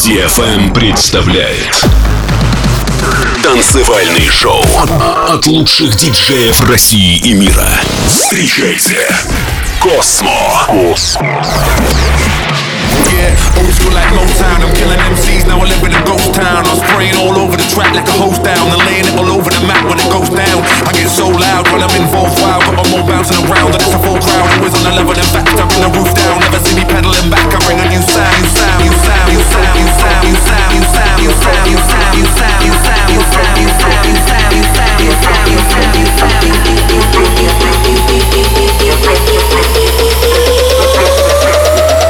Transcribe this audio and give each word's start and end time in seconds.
DFM 0.00 0.72
представляет 0.72 1.84
Танцевальный 3.42 4.30
шоу 4.30 4.64
от 5.28 5.46
лучших 5.46 5.94
диджеев 5.94 6.58
России 6.68 7.18
и 7.18 7.34
мира. 7.34 7.68
Встречайте 8.08 9.06
Космо. 9.78 10.64
Космо. 10.66 11.42
yeah. 13.12 13.60
Old 13.60 13.72
school 13.76 13.92
like 13.92 14.08
Motown, 14.16 14.64
I'm 14.64 14.72
killing 14.74 15.00
MCs, 15.12 15.44
now 15.46 15.60
I 15.60 15.68
live 15.68 15.84
in 15.84 15.92
a 15.92 16.02
ghost 16.08 16.32
town. 16.32 16.64
I'm 16.64 16.80
spraying 16.80 17.16
all 17.20 17.36
over 17.36 17.56
the 17.56 17.66
track 17.68 17.92
like 17.92 18.08
a 18.08 18.16
hose 18.16 18.40
down, 18.40 18.72
and 18.72 18.80
laying 18.88 19.04
it 19.04 19.14
all 19.20 19.28
over 19.28 19.50
the 19.52 19.62
map 19.68 19.84
when 19.84 20.00
it 20.00 20.08
goes 20.08 20.30
down. 20.32 20.58
I 20.88 20.92
get 20.96 21.08
so 21.12 21.28
loud 21.28 21.68
when 21.70 21.84
I'm 21.84 21.94
involved, 22.00 22.40
wild, 22.40 22.64
got 22.64 22.74
my 22.80 22.84
more 22.88 23.04
bouncing 23.04 23.40
around, 23.46 23.76
and 23.76 23.82
it's 23.84 23.92
a 23.92 24.00
full 24.00 24.16
crowd. 24.16 24.48
Always 24.56 24.74
on 24.74 24.84
the 24.84 24.92
level, 24.96 25.12
in 25.12 25.28
fact, 25.28 25.52
I 25.60 25.64
bring 25.68 25.84
the 25.84 25.92
roof 25.92 26.10
down. 26.16 26.40
Never 26.40 26.60
see 26.64 26.74
me 26.76 26.84
pedaling 26.88 27.28
back, 27.28 27.48
I 27.52 27.58
bring 27.68 27.78
a 27.78 27.86
new 27.92 28.02
sound, 28.02 28.32
new 28.40 28.48
sound, 28.48 28.80
new 28.80 28.94
sound. 29.04 29.09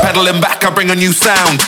Pedaling 0.02 0.40
back, 0.40 0.64
I 0.64 0.70
bring 0.74 0.90
a 0.90 0.94
new 0.94 1.12
sound. 1.12 1.60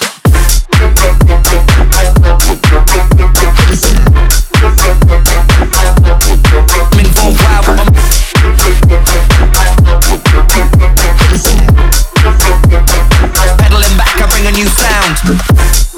Pedaling 13.58 13.96
back, 13.98 14.20
I 14.20 14.26
bring 14.30 14.46
a 14.46 14.52
new 14.52 14.66
sound. 14.66 15.91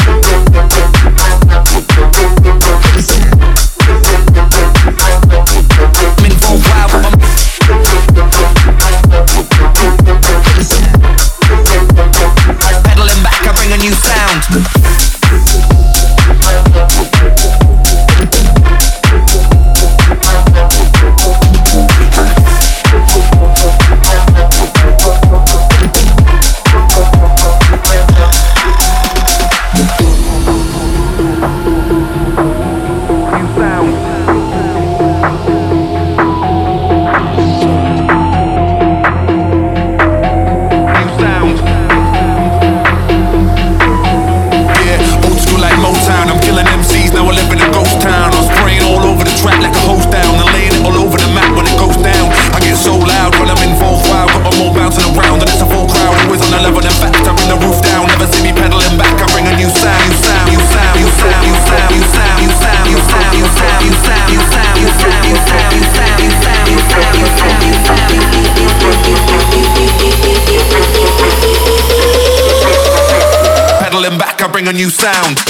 sound. 75.04 75.43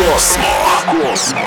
Космо. 0.00 0.54
Космо. 0.90 1.46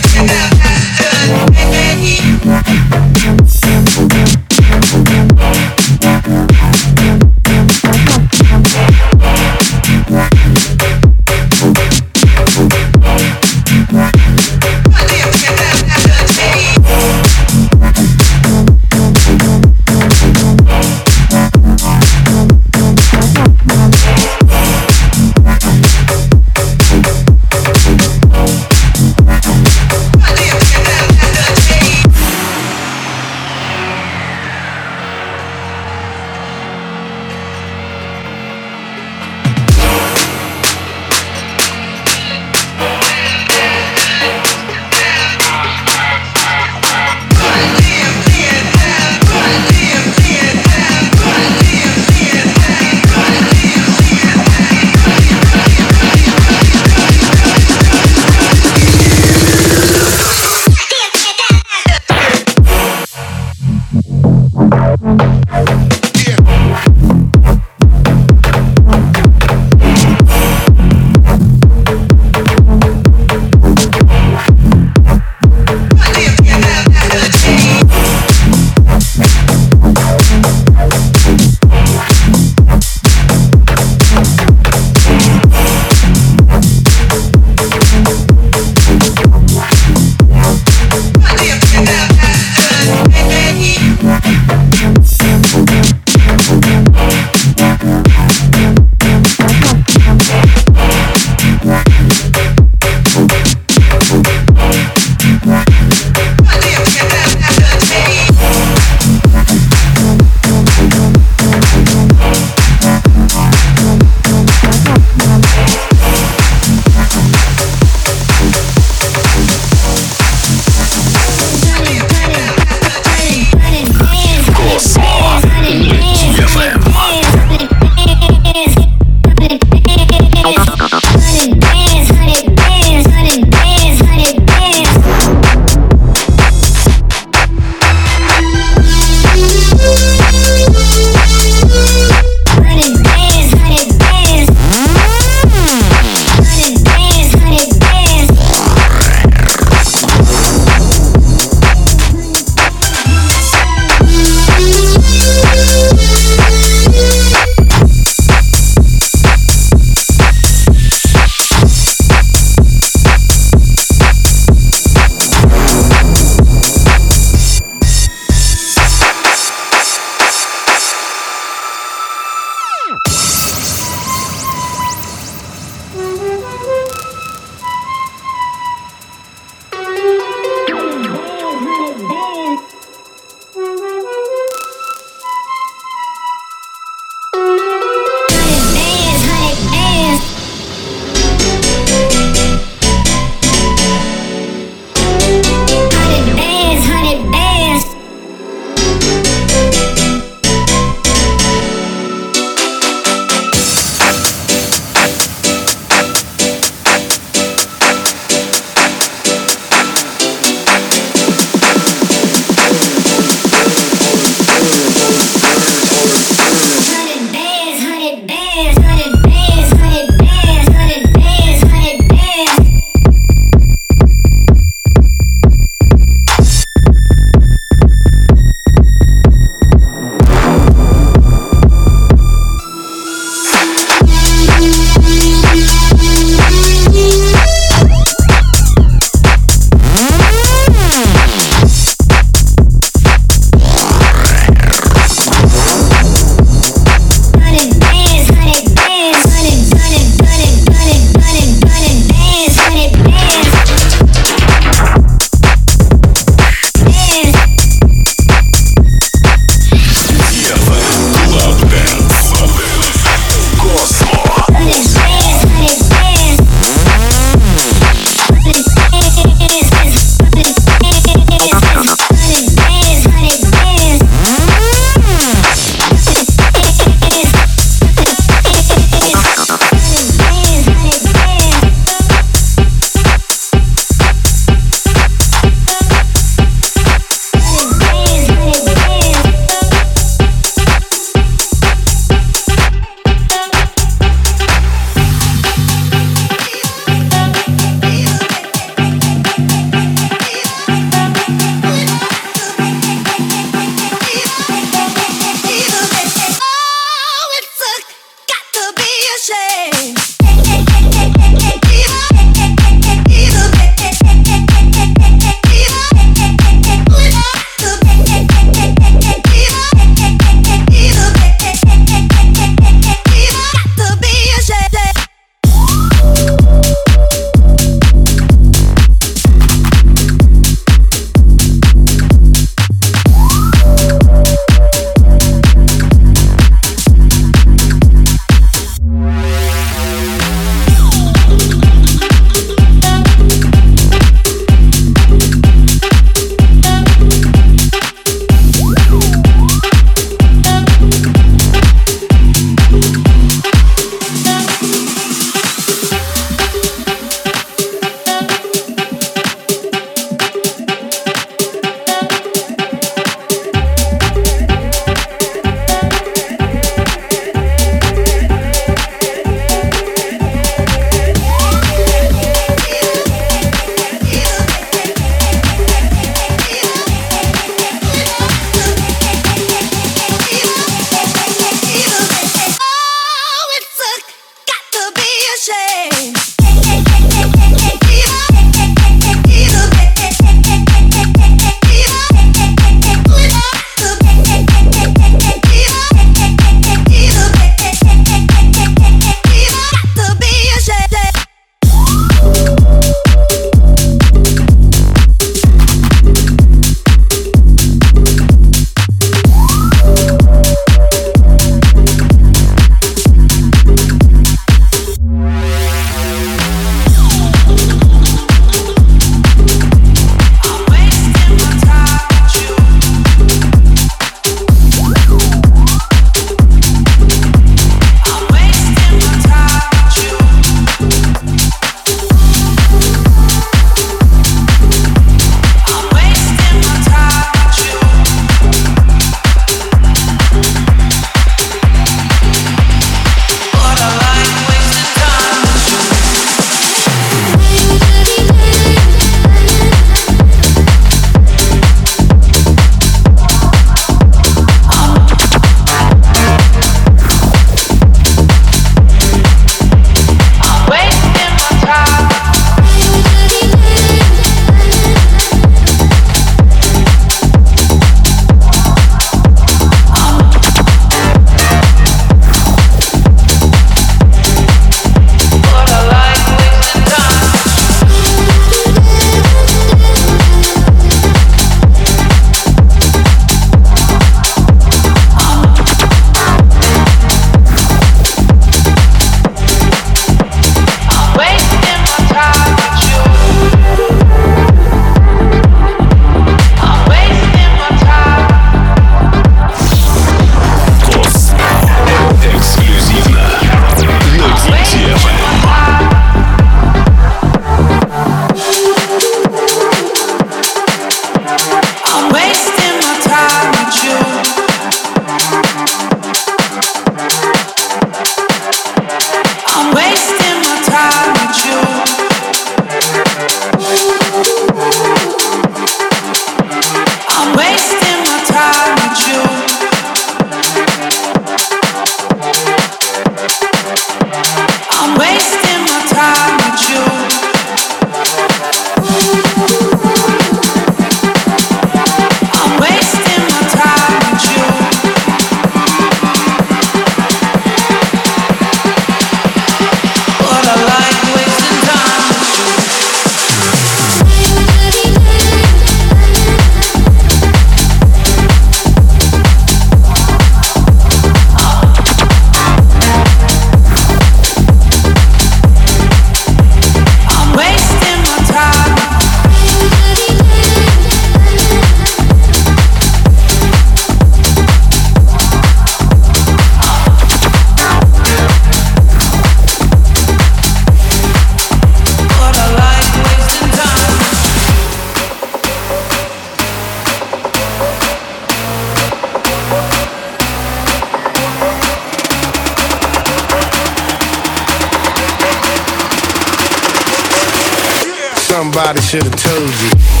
Somebody 598.41 598.81
should 598.81 599.03
have 599.03 599.15
told 599.17 599.61
you. 599.61 600.00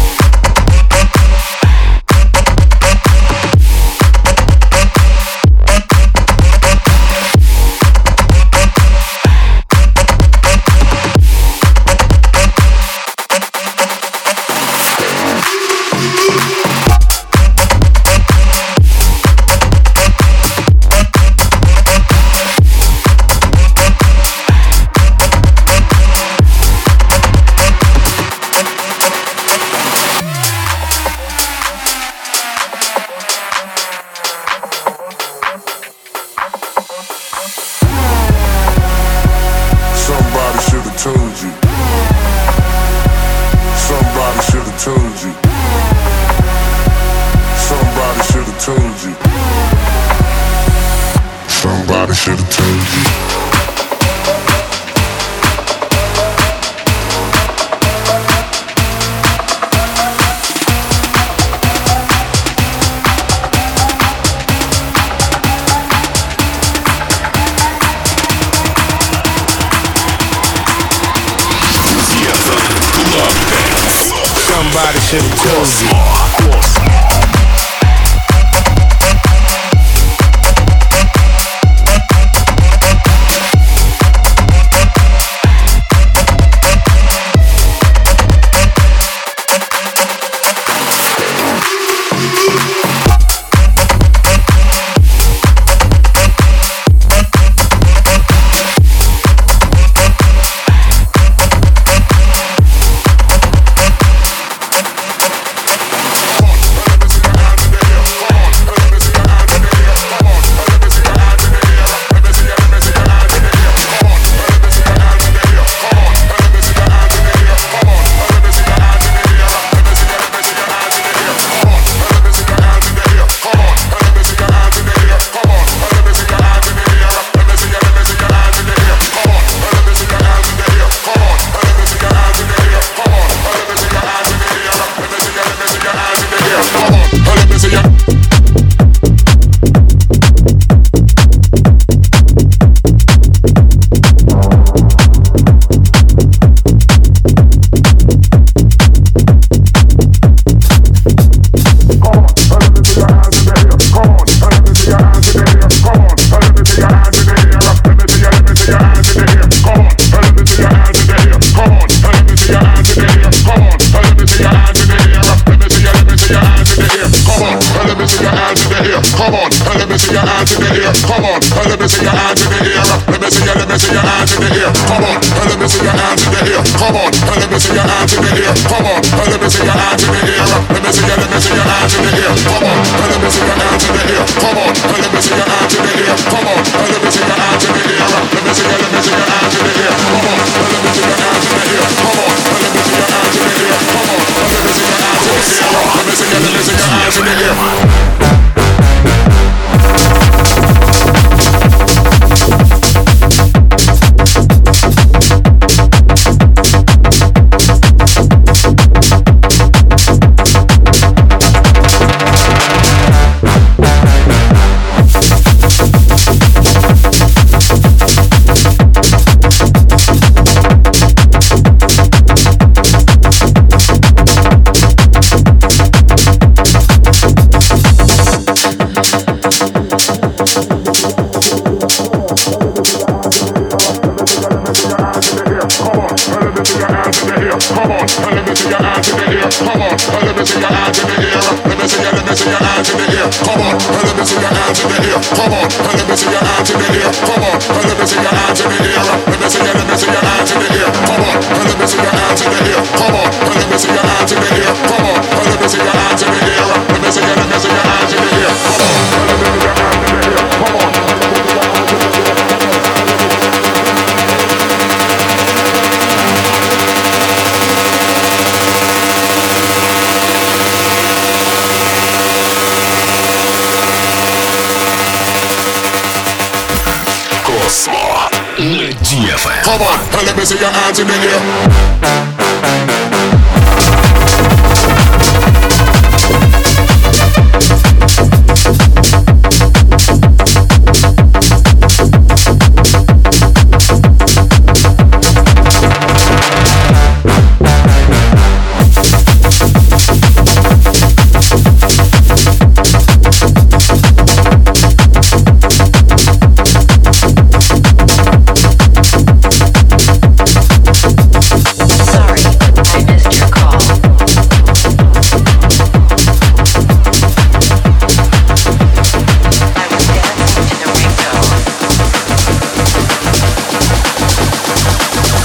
me 280.41 280.45
see 280.45 280.57
your 280.57 280.71
hands 280.71 280.97
in 280.97 281.05
the 281.05 281.13
air 281.13 281.50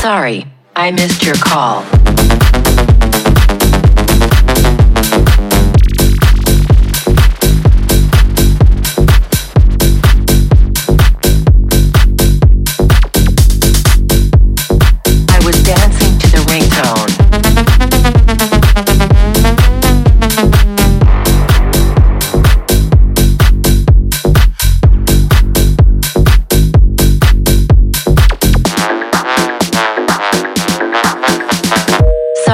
Sorry, 0.07 0.47
I 0.77 0.92
missed 0.92 1.25
your 1.25 1.35
call. 1.35 1.96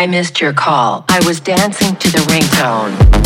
I 0.00 0.06
missed 0.06 0.40
your 0.40 0.54
call. 0.54 1.04
I 1.10 1.22
was 1.26 1.40
dancing 1.40 1.94
to 1.94 2.10
the 2.10 2.20
ringtone. 2.20 3.19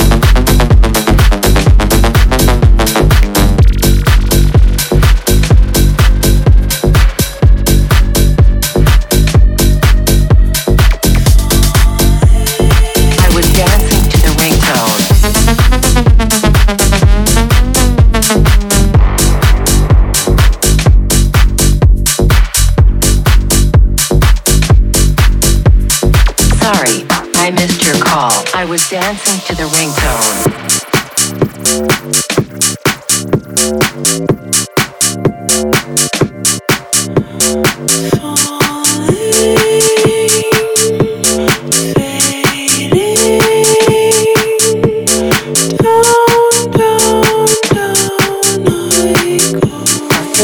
was 28.75 28.91
dancing 28.91 29.41
to 29.47 29.55
the 29.55 29.63
ringtone. 29.69 30.65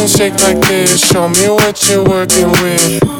Shake 0.06 0.40
like 0.42 0.60
this, 0.68 1.00
show 1.00 1.28
me 1.28 1.48
what 1.48 1.88
you're 1.88 2.04
working 2.04 2.52
with. 2.62 3.19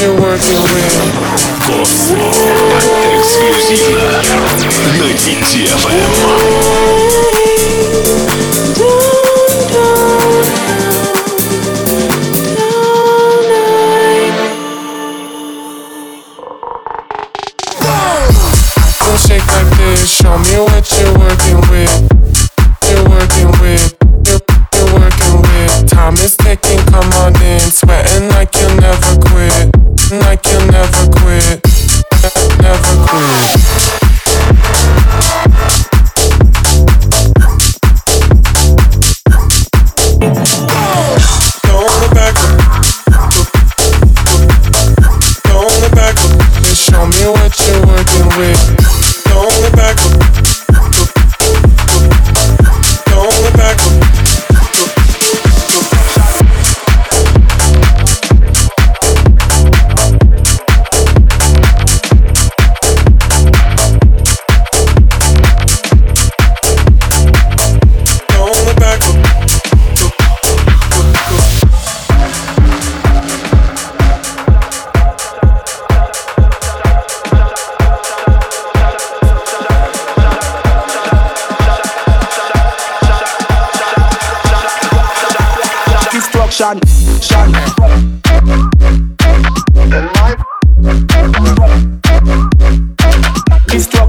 you're 0.00 0.20
working 0.20 0.65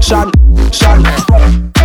Destruction, 0.08 0.72
shun. 0.72 1.77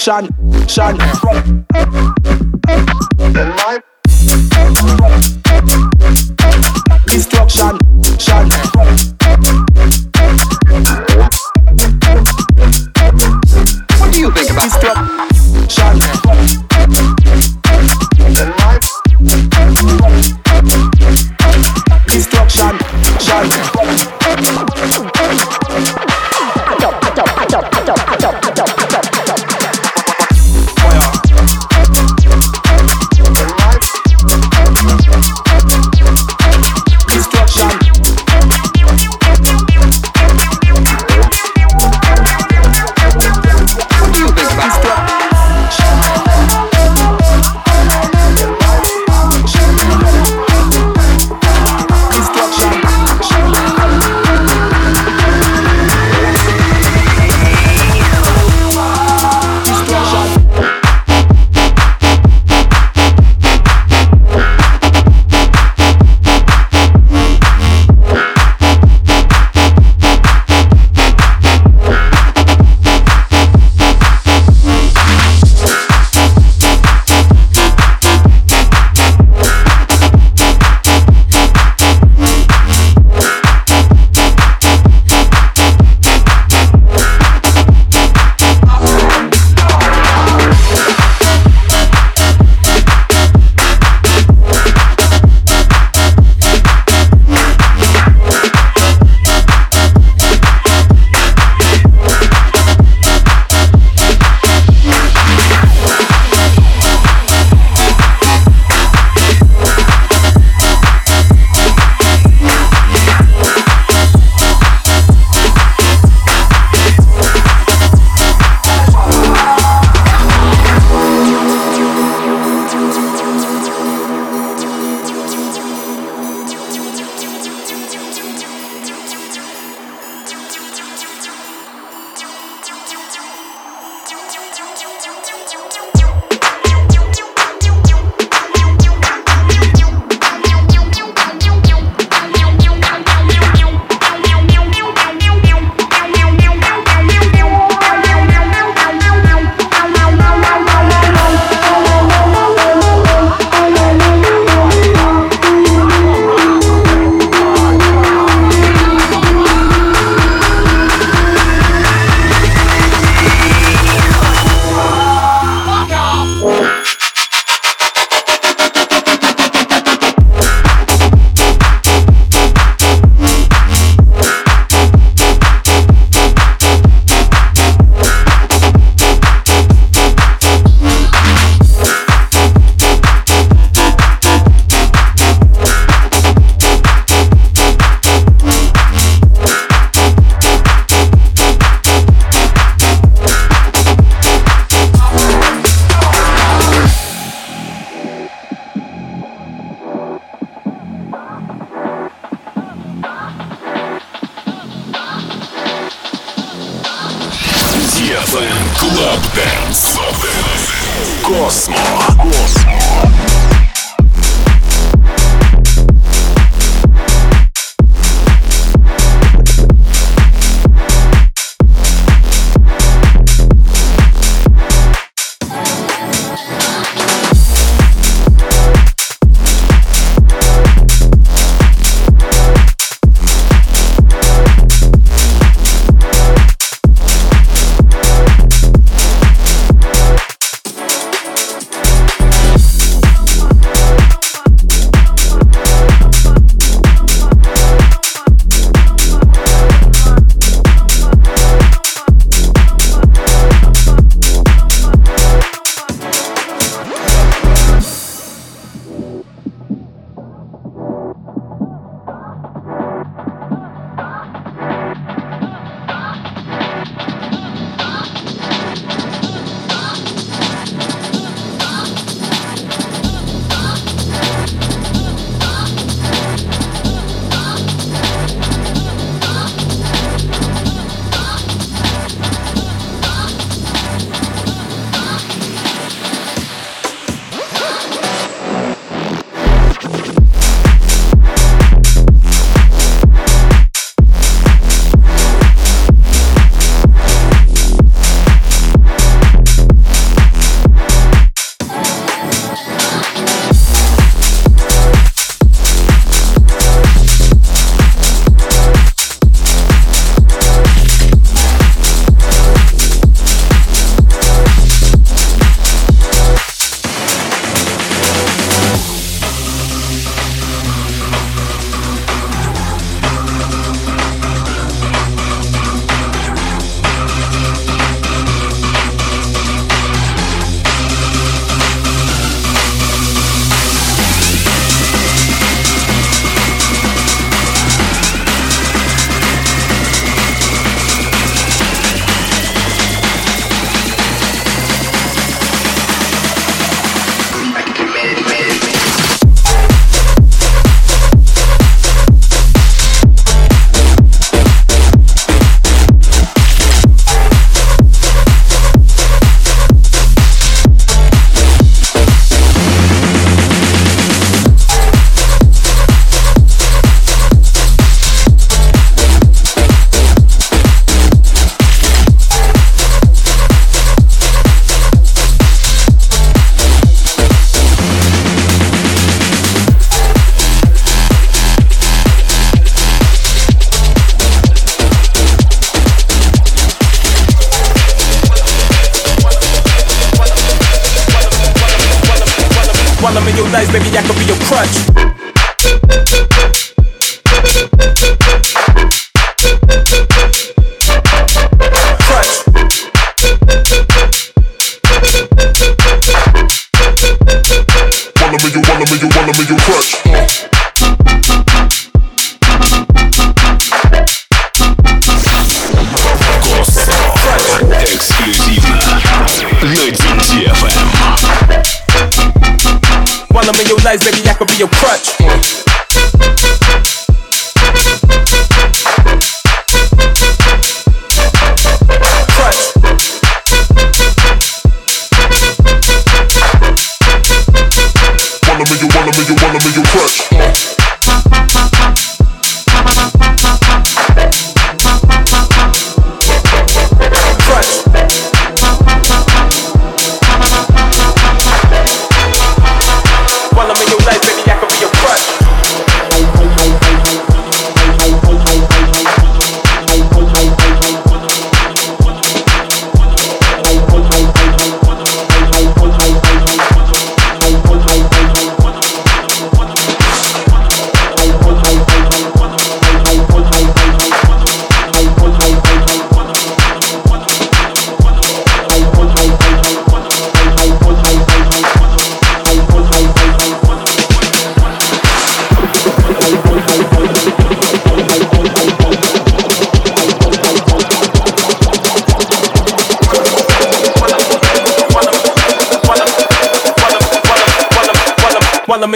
Destruction. 0.00 0.66
Shun. 0.66 1.69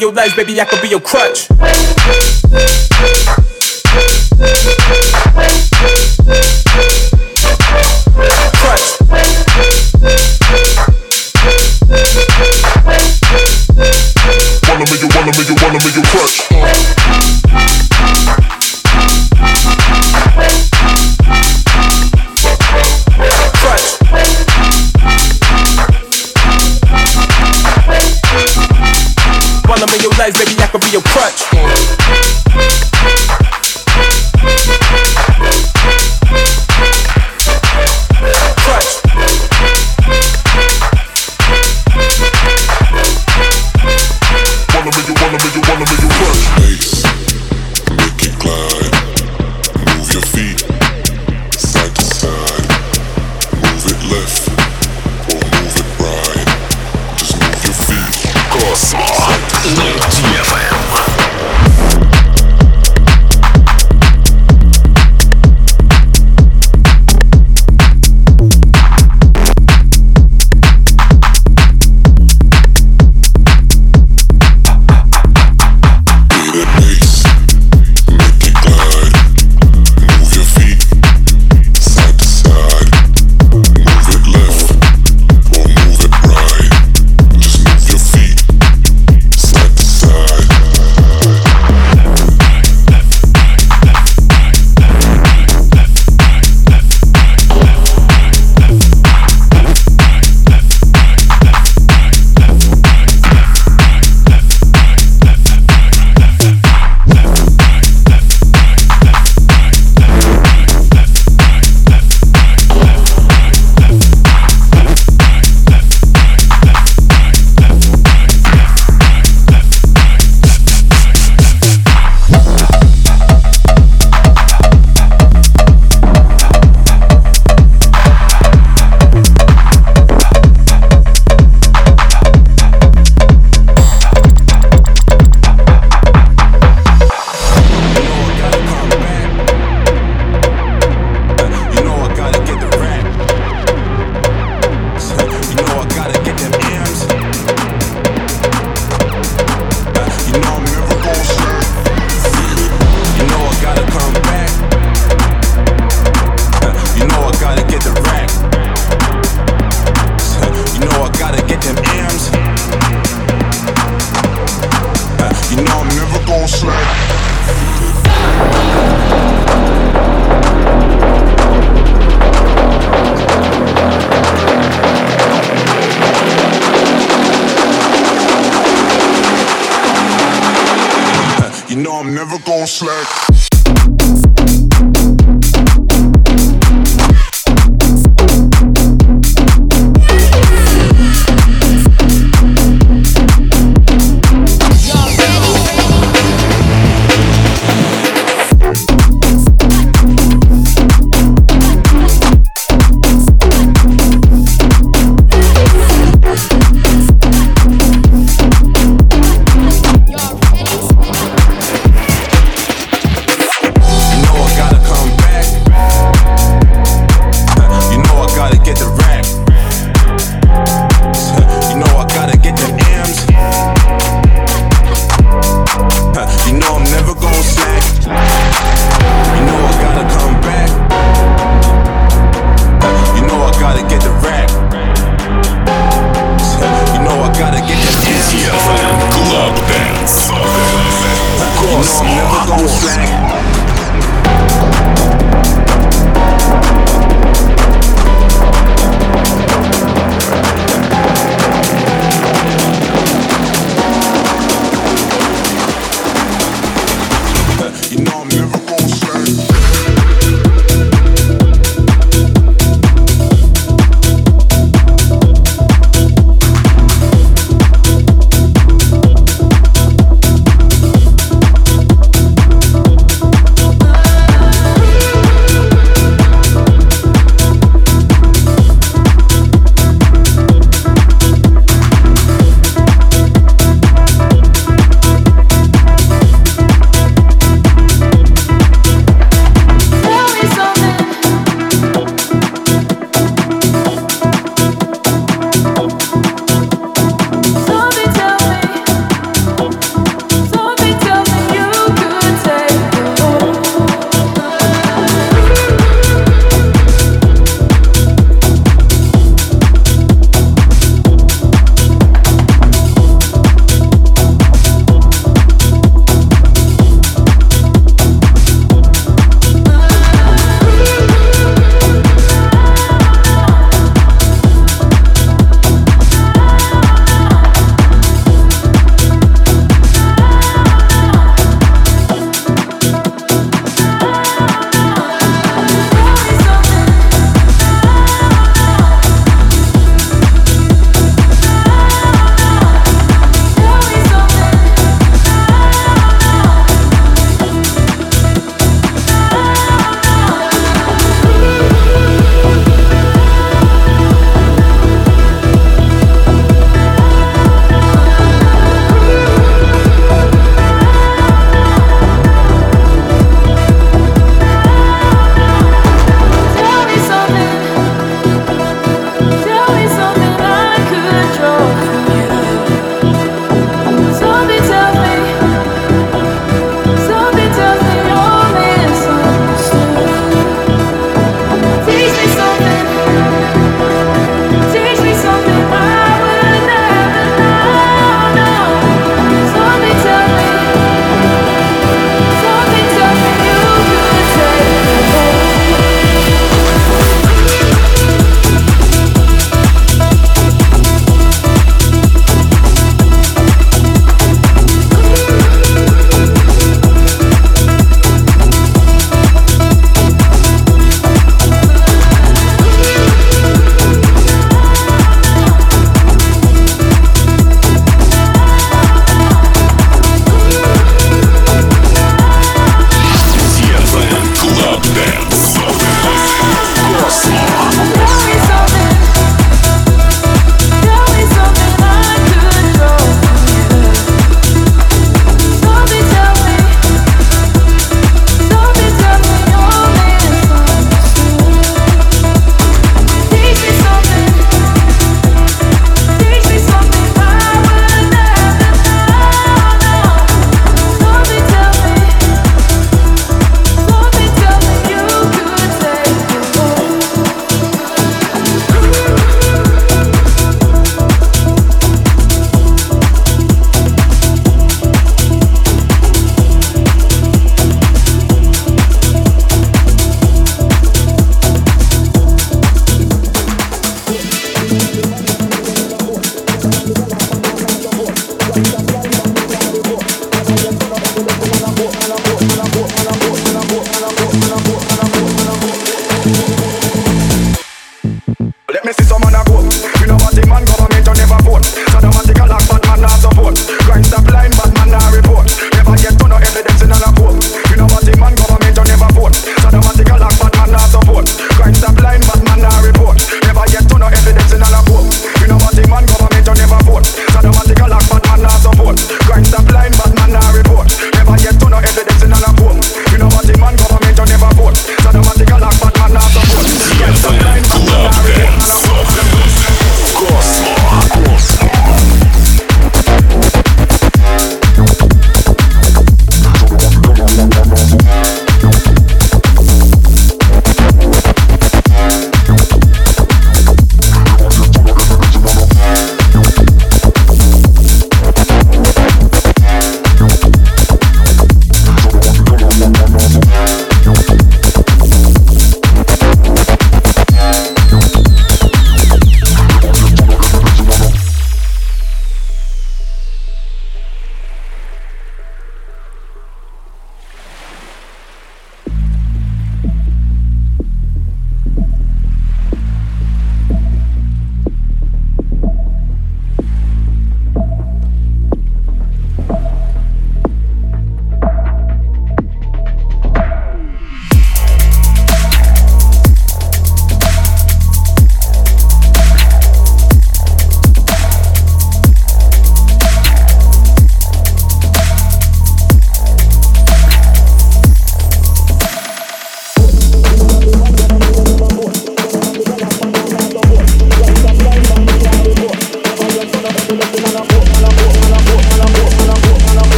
Your 0.00 0.12
legs, 0.12 0.34
baby, 0.34 0.60
I 0.60 0.64
could 0.64 0.82
be 0.82 0.88
your 0.88 1.00
crutch. 1.00 1.48